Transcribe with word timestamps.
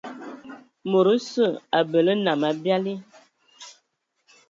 Mod 0.89 1.07
osə 1.13 1.47
abələ 1.79 2.13
nnam 2.17 2.41
abiali. 2.49 2.93